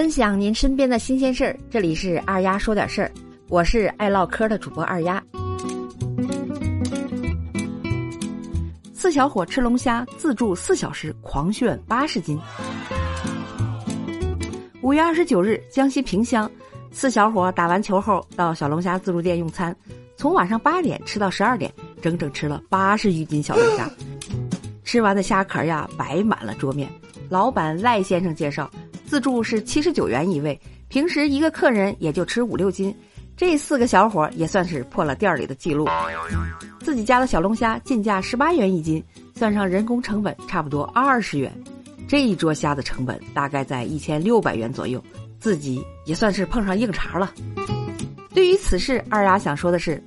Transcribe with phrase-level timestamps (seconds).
[0.00, 3.12] 分享您身边的新鲜事儿，这里是二丫说点事儿，
[3.48, 5.22] 我是爱唠嗑的主播二丫。
[8.94, 12.40] 四小伙吃龙虾，自助四小时狂炫八十斤。
[14.80, 16.50] 五月二十九日，江西萍乡，
[16.90, 19.76] 四小伙打完球后到小龙虾自助店用餐，
[20.16, 21.70] 从晚上八点吃到十二点，
[22.00, 23.86] 整整吃了八十余斤小龙虾。
[24.82, 26.90] 吃完的虾壳呀，摆满了桌面。
[27.28, 28.70] 老板赖先生介绍。
[29.10, 30.56] 自助是七十九元一位，
[30.86, 32.94] 平时一个客人也就吃五六斤，
[33.36, 35.88] 这四个小伙也算是破了店里的记录。
[36.78, 39.02] 自己家的小龙虾进价十八元一斤，
[39.34, 41.52] 算上人工成本差不多二十元，
[42.06, 45.02] 这一桌虾的成本大概在一千六百元左右，
[45.40, 47.32] 自己也算是碰上硬茬了。
[48.32, 50.00] 对于此事，二丫想说的是，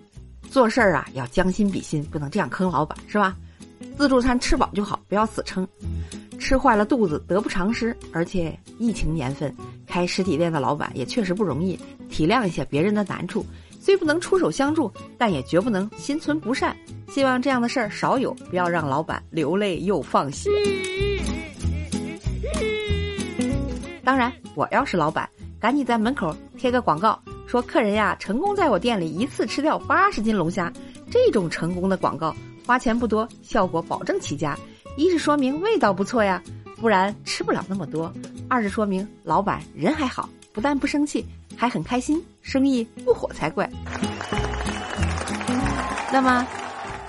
[0.49, 3.35] 做事儿啊要将心比心，不能这样坑老板，是吧？
[3.97, 5.67] 自助餐吃饱就好，不要死撑。
[6.43, 9.55] 吃坏了肚子得不偿失，而且疫情年份
[9.87, 13.45] 开实体店的老板也确实不容易，体谅一下别人的难处，
[13.79, 16.75] 虽不能出手相助，但也绝不能心存不善。
[17.07, 20.49] 希望这样的事儿少有，不要让老板流泪又放血。
[24.03, 25.27] 当然，我要是老板，
[25.61, 30.69] 赶紧在门口贴个广告，说客人呀成功在我店里一次吃掉八十斤龙虾，
[31.09, 34.59] 这种成功的广告花钱不多，效果保证起家。
[34.95, 36.41] 一是说明味道不错呀，
[36.77, 38.11] 不然吃不了那么多；
[38.47, 43.69] 二是说明老板人还好，不但不生气，还很开心，生意不火才怪。
[46.11, 46.45] 那么，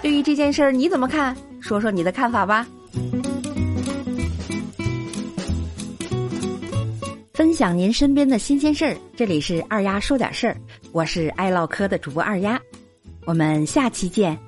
[0.01, 1.37] 对于这件事儿你怎么看？
[1.61, 2.67] 说说你的看法吧。
[7.35, 10.57] 分享您身边的新鲜事儿，这里是二丫说点事儿，
[10.93, 12.59] 我是爱唠嗑的主播二丫，
[13.27, 14.39] 我们下期见。